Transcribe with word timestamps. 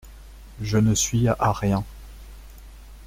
Je 0.63 0.79
ne 0.79 0.95
suis 0.95 1.27
à 1.27 1.51
rien… 1.53 1.83